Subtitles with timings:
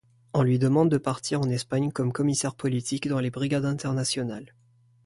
[0.33, 4.55] On lui demande de partir en Espagne comme commissaire politique dans les Brigades internationales.